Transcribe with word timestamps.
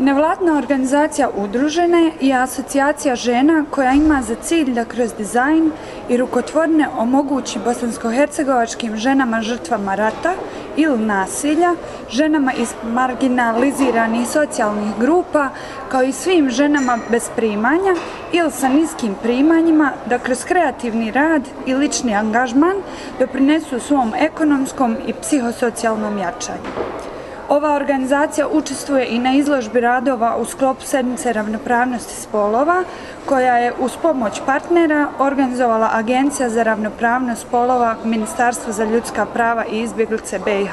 Nevladna 0.00 0.58
organizacija 0.58 1.30
Udružene 1.36 2.12
je 2.20 2.34
asocijacija 2.34 3.16
žena 3.16 3.64
koja 3.70 3.92
ima 3.92 4.22
za 4.22 4.34
cilj 4.34 4.72
da 4.74 4.84
kroz 4.84 5.14
dizajn 5.18 5.70
i 6.08 6.16
rukotvorne 6.16 6.88
omogući 6.98 7.58
bosansko-hercegovačkim 7.58 8.96
ženama 8.96 9.42
žrtvama 9.42 9.94
rata 9.94 10.34
ili 10.76 10.98
nasilja, 10.98 11.74
ženama 12.10 12.52
iz 12.52 12.74
marginaliziranih 12.84 14.28
socijalnih 14.28 14.92
grupa, 15.00 15.48
kao 15.88 16.02
i 16.02 16.12
svim 16.12 16.50
ženama 16.50 16.98
bez 17.10 17.30
primanja 17.36 17.94
ili 18.32 18.50
sa 18.50 18.68
niskim 18.68 19.14
primanjima, 19.22 19.92
da 20.06 20.18
kroz 20.18 20.44
kreativni 20.44 21.10
rad 21.10 21.42
i 21.66 21.74
lični 21.74 22.14
angažman 22.14 22.76
doprinesu 23.18 23.80
svom 23.80 24.14
ekonomskom 24.14 24.96
i 25.06 25.12
psihosocijalnom 25.12 26.18
jačanju. 26.18 27.07
Ova 27.48 27.74
organizacija 27.74 28.48
učestvuje 28.48 29.06
i 29.06 29.18
na 29.18 29.34
izložbi 29.34 29.80
radova 29.80 30.36
u 30.36 30.44
sklopu 30.44 30.82
sedmice 30.82 31.32
ravnopravnosti 31.32 32.14
spolova, 32.14 32.84
koja 33.26 33.56
je 33.58 33.72
uz 33.78 33.96
pomoć 34.02 34.40
partnera 34.46 35.08
organizovala 35.18 35.90
Agencija 35.92 36.48
za 36.48 36.62
ravnopravnost 36.62 37.42
spolova 37.42 37.96
Ministarstva 38.04 38.72
za 38.72 38.84
ljudska 38.84 39.26
prava 39.26 39.64
i 39.64 39.80
izbjeglice 39.80 40.38
BiH. 40.38 40.72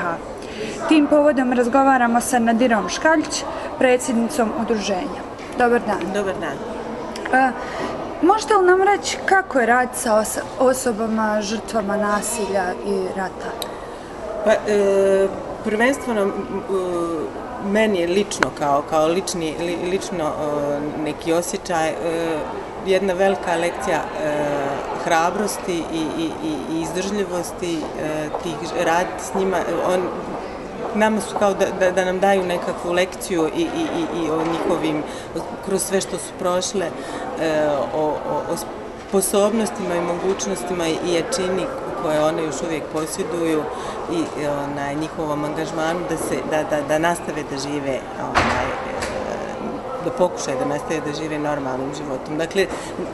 Tim 0.88 1.08
povodom 1.08 1.54
razgovaramo 1.54 2.22
sa 2.22 2.40
Nadirom 2.40 2.90
Škaljć, 2.90 3.44
predsjednicom 3.78 4.52
udruženja. 4.62 5.22
Dobar 5.58 5.82
dan. 5.88 6.14
Dobar 6.14 6.34
dan. 6.40 6.58
E, 7.42 7.52
možete 8.22 8.54
li 8.54 8.66
nam 8.66 8.82
reći 8.82 9.18
kako 9.26 9.60
je 9.60 9.66
rad 9.66 9.90
sa 9.94 10.24
osobama, 10.60 11.42
žrtvama 11.42 11.98
nasilja 11.98 12.64
i 12.86 13.08
rata? 13.18 13.50
Pa, 14.46 14.52
e, 14.52 15.28
prvenstveno 15.66 16.22
e, 16.22 16.30
meni 17.72 18.00
je 18.00 18.08
lično 18.08 18.50
kao 18.60 18.84
kao 18.90 19.08
lični 19.08 19.54
lično 19.92 20.26
e, 20.26 21.02
neki 21.04 21.34
osjećaj 21.34 21.90
e, 21.90 21.96
jedna 22.86 23.14
velika 23.14 23.56
lekcija 23.56 24.02
hrabrosti 25.04 25.84
i, 25.94 26.04
i, 26.18 26.30
i 26.74 26.82
izdržljivosti 26.82 27.80
tih 28.44 28.56
rad 28.86 29.08
s 29.20 29.34
njima 29.34 29.58
on 29.94 30.02
nama 30.96 31.22
su 31.22 31.36
kao 31.40 31.54
da, 31.54 31.66
da, 31.80 31.92
da 31.92 32.06
nam 32.06 32.20
daju 32.20 32.44
nekakvu 32.44 32.92
lekciju 32.92 33.50
i, 33.58 33.62
i, 33.62 33.64
i, 33.64 34.24
i 34.24 34.30
o 34.30 34.38
njihovim 34.38 35.04
kroz 35.66 35.84
sve 35.84 36.02
što 36.02 36.18
su 36.18 36.32
prošle 36.40 36.86
o, 37.96 38.02
o, 38.02 38.54
o 38.54 38.56
sposobnostima 39.08 39.96
i 39.96 40.02
mogućnostima 40.02 40.88
i 40.88 41.14
jačini 41.14 41.66
koje 42.06 42.24
one 42.24 42.44
još 42.44 42.56
uvijek 42.62 42.84
posjeduju 42.94 43.64
i 44.12 44.24
na 44.76 44.94
njihovom 44.94 45.44
angažmanu 45.44 46.00
da, 46.10 46.18
se, 46.18 46.38
da, 46.52 46.64
da, 46.64 46.82
da 46.88 47.00
nastave 47.00 47.44
da 47.52 47.58
žive 47.58 48.00
onaj, 48.20 48.66
e, 48.66 49.06
da 50.06 50.12
pokušaju 50.12 50.58
da 50.60 50.66
nastave 50.66 51.02
da 51.06 51.14
žive 51.14 51.40
normalnim 51.40 51.90
životom. 51.98 52.38
Dakle, 52.38 52.68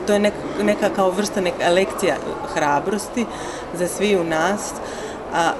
to 0.06 0.12
je 0.12 0.18
neka, 0.18 0.36
neka 0.62 0.88
kao 0.96 1.10
vrsta 1.10 1.40
neka 1.40 1.68
lekcija 1.68 2.16
hrabrosti 2.54 3.26
za 3.74 3.88
svi 3.88 4.16
u 4.16 4.24
nas. 4.24 4.72
A 5.34 5.52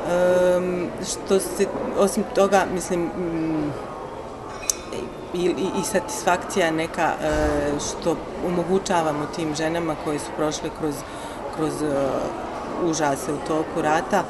um, 0.57 0.87
što 1.11 1.41
se, 1.41 1.67
osim 1.99 2.25
toga, 2.35 2.65
mislim, 2.75 3.11
um, 3.17 3.73
i, 5.35 5.45
i, 5.45 5.81
i 5.81 5.85
satisfakcija 5.85 6.71
neka 6.71 7.13
uh, 7.19 7.81
što 7.81 8.17
omogućavamo 8.47 9.27
tim 9.37 9.55
ženama 9.55 9.95
koje 10.05 10.19
su 10.19 10.31
prošle 10.37 10.71
kroz, 10.81 10.95
kroz 11.57 11.73
uh, 11.83 12.52
užase 12.85 13.33
u 13.33 13.47
toku 13.49 13.83
rata, 13.83 14.25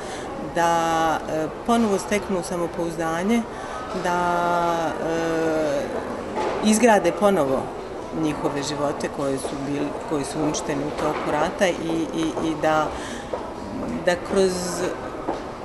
da 0.54 1.18
e, 1.28 1.46
ponovo 1.66 1.98
steknu 1.98 2.42
samopouzdanje, 2.42 3.42
da 4.04 4.18
e, 4.88 5.82
izgrade 6.64 7.12
ponovo 7.20 7.62
njihove 8.22 8.62
živote 8.62 9.08
koje 9.16 9.38
su 9.38 9.56
bili 9.66 9.86
koji 10.08 10.24
su 10.24 10.42
uništeni 10.42 10.84
u 10.84 11.00
toku 11.00 11.30
rata 11.32 11.68
i, 11.68 12.06
i, 12.14 12.48
i 12.48 12.54
da 12.62 12.86
da 14.06 14.14
kroz 14.30 14.52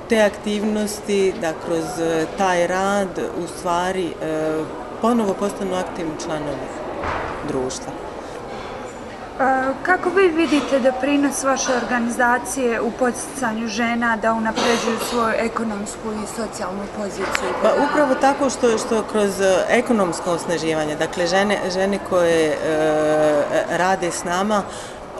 te 0.08 0.22
aktivnosti, 0.22 1.34
da 1.40 1.52
kroz 1.66 1.84
taj 2.38 2.66
rad 2.66 3.18
u 3.44 3.46
stvari 3.46 4.06
e, 4.22 4.52
ponovo 5.00 5.34
postanu 5.34 5.74
aktivni 5.74 6.12
članovi 6.24 6.68
društva. 7.48 7.92
Kako 9.82 10.10
vi 10.10 10.28
vidite 10.28 10.80
da 10.80 10.92
prinos 10.92 11.44
vaše 11.44 11.72
organizacije 11.82 12.80
u 12.80 12.90
podsticanju 12.90 13.68
žena 13.68 14.16
da 14.16 14.32
unapređuju 14.32 14.98
svoju 15.10 15.34
ekonomsku 15.38 16.12
i 16.12 16.26
socijalnu 16.26 16.82
poziciju? 16.96 17.50
Pa 17.62 17.68
upravo 17.90 18.14
tako 18.14 18.50
što 18.50 18.78
što 18.78 19.02
kroz 19.02 19.40
e, 19.40 19.64
ekonomsko 19.68 20.30
osnaživanje, 20.30 20.96
dakle 20.96 21.26
žene, 21.26 21.58
žene 21.70 21.98
koje 22.10 22.48
e, 22.48 22.56
rade 23.70 24.10
s 24.10 24.24
nama, 24.24 24.62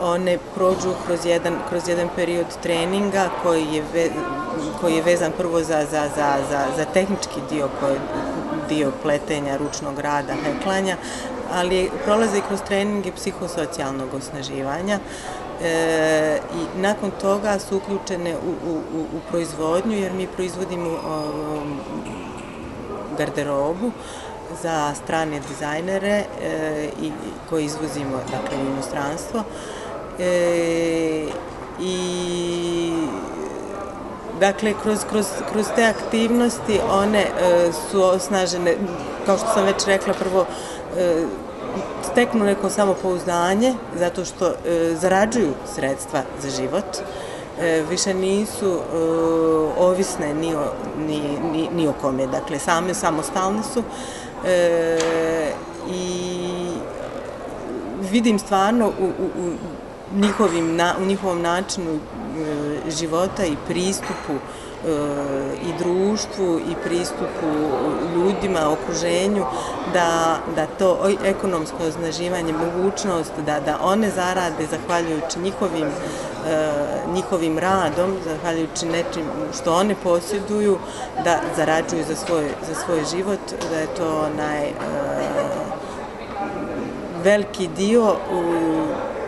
one 0.01 0.37
prođu 0.55 0.93
kroz 1.05 1.25
jedan, 1.25 1.53
kroz 1.69 1.87
jedan 1.87 2.09
period 2.15 2.47
treninga 2.63 3.29
koji 3.43 3.65
je, 3.65 3.83
ve, 3.93 4.09
koji 4.81 4.95
je 4.95 5.01
vezan 5.01 5.31
prvo 5.37 5.59
za, 5.59 5.85
za, 5.91 6.09
za, 6.15 6.33
za, 6.49 6.65
za 6.77 6.85
tehnički 6.85 7.39
dio, 7.49 7.69
koji, 7.79 7.97
dio 8.69 8.91
pletenja, 9.03 9.57
ručnog 9.57 9.99
rada, 9.99 10.33
heklanja, 10.33 10.95
ali 11.53 11.91
prolaze 12.05 12.41
kroz 12.47 12.59
treninge 12.67 13.11
psihosocijalnog 13.11 14.13
osnaživanja 14.13 14.99
e, 15.63 16.39
i 16.55 16.81
nakon 16.81 17.11
toga 17.21 17.59
su 17.59 17.77
uključene 17.77 18.35
u, 18.35 18.69
u, 18.69 18.73
u, 18.73 19.01
u 19.01 19.19
proizvodnju 19.29 19.97
jer 19.97 20.13
mi 20.13 20.27
proizvodimo 20.27 20.89
o, 20.89 21.31
garderobu 23.17 23.91
za 24.63 24.93
strane 25.03 25.41
dizajnere 25.49 26.23
e, 26.41 26.89
i 27.01 27.11
koji 27.49 27.65
izvozimo 27.65 28.17
dakle, 28.31 28.57
u 28.57 28.71
inostranstvo. 28.73 29.43
E, 30.19 31.25
i 31.81 32.93
Dakle, 34.39 34.73
kroz, 34.83 34.99
kroz, 35.09 35.25
kroz 35.51 35.65
te 35.75 35.85
aktivnosti 35.85 36.79
one 36.89 37.19
e, 37.19 37.71
su 37.91 38.03
osnažene, 38.03 38.75
kao 39.25 39.37
što 39.37 39.47
sam 39.53 39.65
već 39.65 39.85
rekla, 39.85 40.13
prvo 40.13 40.45
e, 40.97 41.25
steknu 42.11 42.45
neko 42.45 42.69
samopouzdanje 42.69 43.73
zato 43.95 44.25
što 44.25 44.47
e, 44.47 44.53
zarađuju 44.95 45.53
sredstva 45.75 46.21
za 46.41 46.49
život, 46.49 46.85
e, 47.59 47.83
više 47.89 48.13
nisu 48.13 48.65
e, 48.65 48.97
ovisne 49.77 50.33
ni 50.33 50.55
o, 50.55 50.73
ni, 51.07 51.21
ni, 51.51 51.69
ni 51.75 51.87
o 51.87 51.93
kome, 52.01 52.27
dakle 52.27 52.59
same 52.59 52.93
samostalne 52.93 53.63
su. 53.73 53.83
E, 54.45 54.97
i 55.91 56.29
vidim 58.11 58.39
stvarno 58.39 58.87
u, 58.87 59.03
u, 59.03 59.25
u, 59.25 59.53
njihovim, 60.15 60.75
na, 60.75 60.95
u 61.01 61.05
njihovom 61.05 61.41
načinu 61.41 61.91
e, 61.95 62.91
života 62.91 63.45
i 63.45 63.55
pristupu 63.67 64.33
E, 64.33 64.68
Eh, 64.87 65.57
i 65.69 65.83
društvu 65.83 66.59
i 66.59 66.75
pristupu 66.83 67.47
ljudima, 68.15 68.71
okruženju, 68.71 69.45
da, 69.93 70.37
da 70.55 70.65
to 70.65 71.09
ekonomsko 71.25 71.77
oznaživanje, 71.83 72.53
mogućnost 72.53 73.31
da, 73.45 73.59
da 73.59 73.79
one 73.81 74.09
zarade 74.09 74.65
zahvaljujući 74.71 75.39
njihovim, 75.39 75.87
e, 75.87 75.91
njihovim 77.13 77.59
radom, 77.59 78.17
zahvaljujući 78.25 78.85
nečim 78.85 79.23
što 79.53 79.73
one 79.73 79.95
posjeduju, 80.03 80.77
da 81.23 81.39
zarađuju 81.55 82.03
za 82.07 82.15
svoj, 82.15 82.47
za 82.67 82.75
svoj 82.85 83.03
život, 83.15 83.39
da 83.71 83.79
je 83.79 83.87
to 83.97 84.29
onaj 84.33 84.63
e, 84.63 84.69
eh, 84.69 84.73
veliki 87.23 87.67
dio 87.67 88.15
u, 88.33 88.43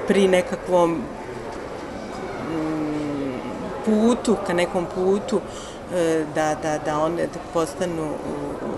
pri 0.07 0.27
nekakvom 0.27 1.01
putu, 3.85 4.37
ka 4.47 4.53
nekom 4.53 4.85
putu, 4.95 5.41
e, 5.93 6.23
da, 6.35 6.55
da, 6.55 6.77
da 6.77 6.99
one 6.99 7.27
postanu 7.53 8.11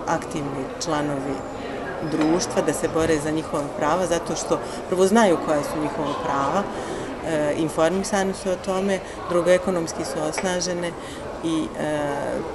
aktivni 0.06 0.64
članovi 0.84 1.34
društva, 2.10 2.62
da 2.66 2.72
se 2.72 2.88
bore 2.94 3.18
za 3.18 3.30
njihova 3.30 3.64
prava, 3.78 4.06
zato 4.06 4.36
što 4.36 4.58
prvo 4.88 5.06
znaju 5.06 5.38
koja 5.46 5.62
su 5.62 5.80
njihova 5.82 6.14
prava, 6.24 6.62
e, 7.26 7.54
informisani 7.56 8.34
su 8.34 8.50
o 8.50 8.56
tome, 8.64 8.98
drugo 9.28 9.50
ekonomski 9.50 10.04
su 10.04 10.18
osnažene 10.28 10.90
i 11.44 11.64
e, 11.78 11.98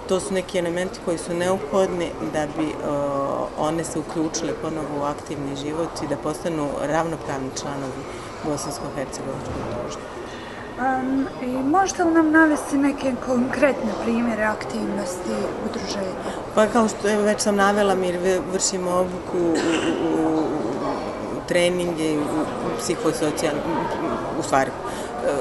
to 0.08 0.20
su 0.20 0.34
neki 0.34 0.60
elementi 0.60 1.00
koji 1.06 1.18
su 1.18 1.34
neophodni 1.34 2.12
da 2.34 2.46
bi 2.58 2.66
e, 2.66 2.74
one 3.60 3.84
se 3.84 4.00
uključile 4.00 4.54
ponovo 4.62 5.00
u 5.00 5.04
aktivni 5.04 5.56
život 5.56 5.90
i 6.04 6.08
da 6.08 6.18
postanu 6.18 6.70
ravnopravni 6.82 7.50
članovi 7.62 8.04
Bosansko-Hercegovačkog 8.46 9.82
društva. 9.82 10.09
Um, 10.80 11.28
I 11.42 11.48
možete 11.48 12.04
li 12.04 12.12
nam 12.12 12.32
navesti 12.32 12.78
neke 12.78 13.14
konkretne 13.26 13.92
primjere 14.04 14.44
aktivnosti 14.44 15.32
udruženja? 15.66 16.14
Pa 16.56 16.68
kao 16.68 16.88
što 16.88 17.08
je, 17.08 17.18
već 17.18 17.42
sam 17.42 17.56
navela, 17.56 17.96
mi 17.96 18.14
vršimo 18.54 18.92
obuku 18.92 19.38
u, 19.38 19.54
u, 20.08 20.40
u 21.38 21.48
treninge, 21.48 22.18
u, 22.18 22.22
u 22.42 22.78
psihosocijalnom, 22.78 23.64
u 24.40 24.44
stvari, 24.44 24.72
e, 24.72 25.32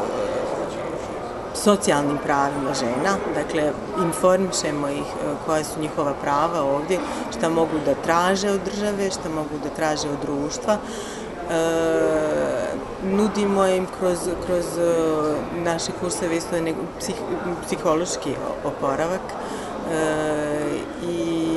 socijalnim 1.55 2.19
pravima 2.25 2.75
žena, 2.75 3.17
dakle 3.35 3.73
informišemo 4.03 4.89
ih 4.89 4.99
e, 4.99 5.35
koja 5.47 5.65
su 5.65 5.81
njihova 5.81 6.15
prava 6.23 6.63
ovdje, 6.63 6.99
šta 7.39 7.49
mogu 7.49 7.79
da 7.85 7.95
traže 7.95 8.51
od 8.51 8.61
države, 8.65 9.11
šta 9.11 9.29
mogu 9.29 9.59
da 9.65 9.71
traže 9.71 10.09
od 10.09 10.21
društva. 10.23 10.79
E, 11.51 11.59
nudimo 13.03 13.67
im 13.67 13.87
kroz, 13.99 14.19
kroz 14.47 14.79
e, 14.79 15.63
naše 15.65 15.93
kurseve 16.01 16.37
isto 16.37 16.57
psih, 16.99 17.15
psihološki 17.67 18.35
oporavak 18.65 19.21
e, 19.91 19.99
i 21.09 21.49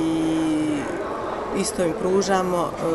isto 1.57 1.83
im 1.83 1.93
pružamo 2.01 2.69
e, 2.69 2.85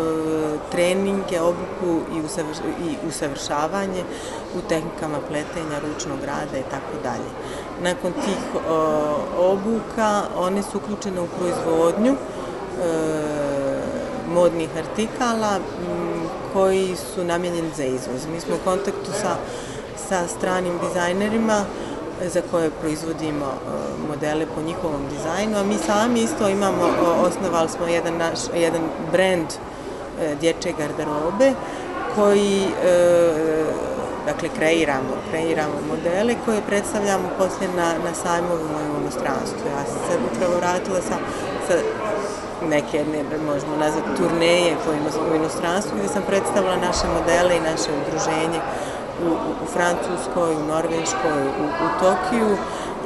treninge, 0.70 1.40
obuku 1.40 2.00
i, 2.16 2.20
usavrš, 2.20 2.56
i 2.88 3.08
usavršavanje 3.08 4.04
u 4.56 4.68
tehnikama 4.68 5.18
pletenja, 5.28 5.78
ručnog 5.78 6.18
rada 6.24 6.58
i 6.58 6.70
tako 6.70 6.96
dalje. 7.02 7.30
Nakon 7.82 8.12
tih 8.12 8.38
e, 8.54 8.58
obuka 9.38 10.22
one 10.36 10.62
su 10.62 10.78
uključene 10.78 11.20
u 11.20 11.26
proizvodnju 11.26 12.12
e, 12.12 12.16
modnih 14.34 14.70
artikala 14.78 15.56
m, 15.56 16.05
koji 16.56 16.96
su 17.14 17.24
namjenjeni 17.24 17.70
za 17.76 17.84
izvoz. 17.84 18.26
Mi 18.32 18.40
smo 18.40 18.54
u 18.54 18.64
kontaktu 18.64 19.10
sa, 19.22 19.36
sa 20.08 20.28
stranim 20.28 20.78
dizajnerima 20.88 21.64
eh, 21.64 22.28
za 22.28 22.42
koje 22.50 22.70
proizvodimo 22.70 23.46
eh, 23.46 23.58
modele 24.08 24.46
po 24.54 24.62
njihovom 24.62 25.02
dizajnu, 25.10 25.58
a 25.58 25.64
mi 25.64 25.78
sami 25.86 26.20
isto 26.20 26.48
imamo, 26.48 26.84
osnovali 27.26 27.68
smo 27.68 27.86
jedan, 27.86 28.16
naš, 28.16 28.38
jedan 28.54 28.82
brand 29.12 29.46
eh, 29.52 30.34
dječje 30.40 30.74
garderobe 30.78 31.52
koji 32.14 32.66
dakle 34.26 34.48
kreiramo, 34.58 35.12
kreiramo 35.30 35.74
modele 35.88 36.34
koje 36.44 36.60
predstavljamo 36.68 37.28
poslije 37.38 37.70
na, 37.76 37.88
na 38.04 38.14
sajmovima 38.14 38.78
u 38.94 39.00
inostranstvu. 39.02 39.64
Ja 39.76 39.84
sam 39.84 39.98
se 40.08 40.18
upravo 40.32 40.56
vratila 40.56 41.00
sa, 41.00 41.16
sa 41.68 41.74
neke, 42.62 43.04
ne, 43.04 43.38
možemo 43.52 43.76
nazvati, 43.76 44.16
turneje 44.16 44.76
po 44.84 45.34
inostranstvu. 45.36 45.98
Gdje 45.98 46.08
sam 46.08 46.22
predstavila 46.22 46.76
naše 46.76 47.06
modele 47.16 47.56
i 47.56 47.66
naše 47.70 47.90
udruženje 48.00 48.60
u, 49.26 49.28
u 49.64 49.66
Francuskoj, 49.74 50.54
u 50.54 50.66
Norveškoj, 50.72 51.42
u, 51.62 51.66
u 51.86 51.88
Tokiju. 52.00 52.56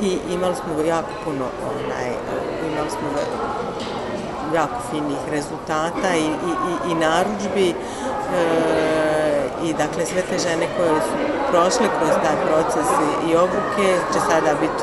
I 0.02 0.19
imali 0.35 0.55
smo 0.55 0.82
jako 0.82 1.12
puno, 1.25 1.47
onaj, 1.70 2.08
e, 2.08 2.17
imali 2.73 2.91
smo 2.91 3.08
jako 4.55 4.79
finih 4.91 5.23
rezultata 5.31 6.11
i, 6.17 6.25
i, 6.50 6.53
i, 6.70 6.93
i 6.93 6.94
naručbi 6.94 7.69
e, 7.69 7.75
i 9.64 9.73
dakle 9.73 10.06
sve 10.06 10.23
te 10.23 10.38
žene 10.38 10.67
koje 10.76 11.00
su 11.00 11.17
prošle 11.50 11.87
kroz 11.99 12.11
taj 12.25 12.37
proces 12.46 12.88
i, 13.08 13.31
i 13.31 13.37
obuke 13.37 13.88
će 14.12 14.20
sada 14.20 14.55
biti 14.61 14.82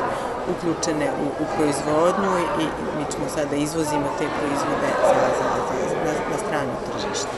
uključene 0.52 1.06
u, 1.24 1.26
u 1.42 1.44
proizvodnju 1.56 2.32
i 2.62 2.64
mi 2.98 3.04
ćemo 3.12 3.26
sada 3.36 3.56
izvozimo 3.56 4.08
te 4.18 4.26
proizvode 4.38 4.90
za, 5.08 5.20
za, 5.38 5.48
za, 5.68 5.96
na, 6.04 6.12
na 6.32 6.38
stranu 6.44 6.72
tržište. 6.86 7.34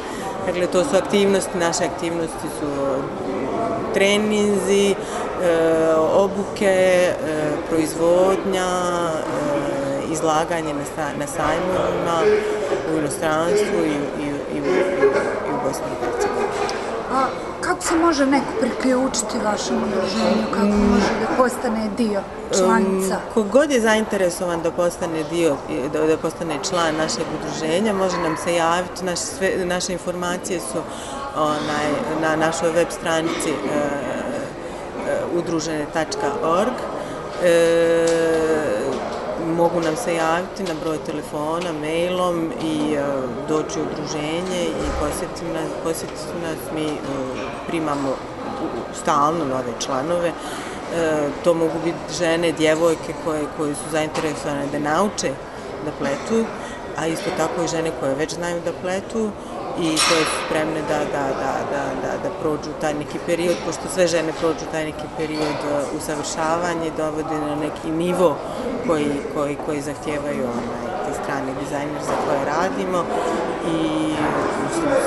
Dakle, 0.46 0.66
to 0.66 0.84
su 0.84 0.96
aktivnosti, 0.96 1.58
naše 1.58 1.84
aktivnosti 1.84 2.46
su 2.60 2.66
mm, 2.66 3.94
treninzi, 3.94 4.90
e, 4.90 4.96
obuke, 6.14 6.66
e, 6.66 7.14
proizvodnja, 7.70 8.68
e, 9.08 10.12
izlaganje 10.12 10.74
na 11.18 11.26
sajmovima 11.26 12.16
u 12.94 12.98
inostranstvu 12.98 13.78
i, 13.84 14.22
i, 14.22 14.26
i, 14.26 14.56
i, 14.56 14.60
i 15.48 15.52
u 15.52 15.68
Bosni 15.68 15.86
i 15.92 16.04
Hercegovini. 16.04 16.19
Kako 17.80 17.92
se 17.92 17.98
može 17.98 18.26
neko 18.26 18.46
priključiti 18.60 19.38
vašem 19.44 19.76
udruženju, 19.76 20.46
kako 20.54 20.66
može 20.66 21.10
da 21.20 21.36
postane 21.36 21.90
dio 21.96 22.20
članica? 22.58 23.14
Um, 23.14 23.34
kogod 23.34 23.70
je 23.70 23.80
zainteresovan 23.80 24.62
da 24.62 24.70
postane 24.70 25.24
dio, 25.30 25.56
da, 25.92 26.06
da 26.06 26.16
postane 26.16 26.58
član 26.70 26.96
našeg 26.96 27.24
udruženja, 27.38 27.92
može 27.92 28.16
nam 28.18 28.36
se 28.36 28.54
javiti, 28.54 29.04
naše, 29.04 29.22
sve, 29.22 29.52
naše 29.64 29.92
informacije 29.92 30.60
su 30.60 30.78
onaj, 31.36 31.86
na 32.22 32.36
našoj 32.36 32.70
web 32.70 32.88
stranici 32.90 33.50
e, 33.50 33.80
udružene.org. 35.34 36.74
E, 37.42 38.19
mogu 39.60 39.80
nam 39.80 39.96
se 39.96 40.14
javiti 40.14 40.62
na 40.62 40.74
broj 40.82 40.98
telefona, 41.06 41.72
mailom 41.80 42.52
i 42.64 42.94
e, 42.94 43.02
doći 43.48 43.78
u 43.80 43.82
udruženje 43.82 44.62
i 44.64 44.86
posjetiti 45.00 45.44
nas, 45.54 45.70
posjetiti 45.84 46.36
nas. 46.42 46.58
Mi 46.74 46.86
e, 46.86 46.96
primamo 47.68 48.10
stalno 49.02 49.44
nove 49.44 49.72
članove. 49.84 50.28
E, 50.28 50.32
to 51.44 51.54
mogu 51.54 51.78
biti 51.84 52.14
žene, 52.18 52.52
djevojke 52.52 53.12
koje, 53.24 53.44
koje 53.56 53.74
su 53.74 53.90
zainteresovane 53.92 54.66
da 54.72 54.78
nauče 54.78 55.30
da 55.84 55.90
pletu, 55.98 56.44
a 56.98 57.06
isto 57.06 57.30
tako 57.36 57.62
i 57.64 57.68
žene 57.68 57.90
koje 58.00 58.14
već 58.14 58.34
znaju 58.34 58.60
da 58.64 58.72
pletu 58.82 59.30
i 59.80 59.88
koje 59.88 60.24
su 60.24 60.36
spremne 60.46 60.82
da, 60.88 60.98
da, 60.98 61.24
da, 61.42 61.52
da, 61.72 61.82
da, 62.02 62.12
da 62.22 62.30
prođu 62.40 62.70
taj 62.80 62.94
neki 62.94 63.18
period, 63.26 63.56
pošto 63.66 63.82
sve 63.94 64.06
žene 64.06 64.32
prođu 64.40 64.64
taj 64.72 64.84
neki 64.84 65.06
period 65.16 65.58
e, 65.64 65.96
usavršavanja 65.96 66.20
usavršavanja 66.80 66.90
dovode 66.96 67.36
na 67.48 67.54
neki 67.56 67.90
nivo 67.90 68.36
koji, 68.86 69.10
koji, 69.34 69.56
koji 69.66 69.80
zahtijevaju 69.80 70.42
onaj, 70.42 70.90
te 71.06 71.12
strane 71.22 71.52
dizajner 71.60 72.02
za 72.02 72.16
koje 72.26 72.44
radimo 72.44 73.04
i 73.66 73.78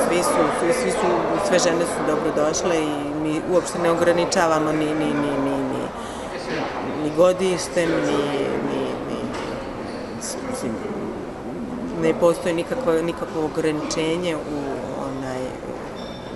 svi 0.08 0.24
su, 0.24 0.42
svi, 0.60 0.74
svi 0.82 0.92
su, 0.92 1.08
sve 1.48 1.60
žene 1.60 1.86
su 1.86 2.00
dobro 2.08 2.32
došle 2.36 2.84
i 2.84 3.22
mi 3.24 3.42
uopšte 3.52 3.80
ne 3.80 3.92
ograničavamo 3.92 4.72
ni, 4.72 4.86
ni, 4.86 5.10
ni, 5.22 5.32
ni, 5.46 5.58
ni, 5.72 5.84
ni 7.04 7.12
godištem, 7.18 7.90
ni, 7.90 8.24
ni, 8.68 8.73
ne 12.04 12.14
postoji 12.20 12.56
nikakvo, 12.56 12.94
nikakvo 12.94 13.46
ograničenje 13.46 14.36
u 14.36 14.60
onaj 15.08 15.42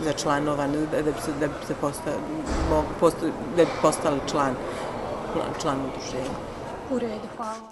za 0.04 0.14
članova 0.14 0.68
da, 0.68 1.02
da 1.02 1.12
bi 1.12 1.22
se 1.25 1.31
da 1.40 1.48
bi 1.48 1.54
se 1.68 1.74
postao 1.81 2.14
posto, 3.00 3.25
da 3.58 3.66
bi 3.66 3.72
postali 3.81 4.19
član 4.31 4.56
član 5.62 5.78
udruženja. 5.80 6.36
U 6.92 7.00
redu, 7.00 7.28
hvala. 7.38 7.68